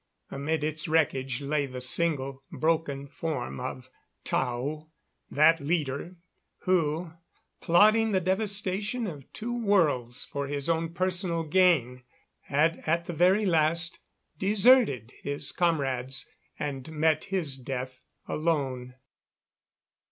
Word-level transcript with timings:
Amid 0.31 0.63
its 0.63 0.87
wreckage 0.87 1.43
lay 1.43 1.67
the 1.67 1.79
single, 1.79 2.41
broken 2.51 3.05
form 3.05 3.59
of 3.59 3.87
Tao 4.23 4.89
that 5.29 5.59
leader 5.59 6.15
who, 6.61 7.11
plotting 7.61 8.09
the 8.09 8.19
devastation 8.19 9.05
of 9.05 9.31
two 9.31 9.55
worlds 9.63 10.25
for 10.25 10.47
his 10.47 10.67
own 10.69 10.95
personal 10.95 11.43
gain, 11.43 12.01
had 12.45 12.77
at 12.87 13.05
the 13.05 13.13
very 13.13 13.45
last 13.45 13.99
deserted 14.39 15.13
his 15.21 15.51
comrades 15.51 16.25
and 16.57 16.91
met 16.91 17.25
his 17.25 17.55
death 17.55 18.01
alone. 18.27 18.95